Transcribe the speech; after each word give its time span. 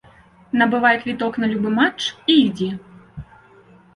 Набывай 0.59 0.95
квіток 1.03 1.33
на 1.43 1.49
любы 1.51 1.69
матч 1.79 2.01
і 2.07 2.33
ідзі. 2.47 2.69